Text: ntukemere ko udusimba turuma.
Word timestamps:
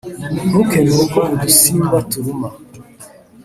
ntukemere 0.47 1.03
ko 1.13 1.19
udusimba 1.33 1.97
turuma. 2.09 2.49